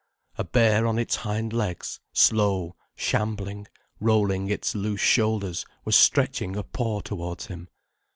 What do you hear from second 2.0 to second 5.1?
slow, shambling, rolling its loose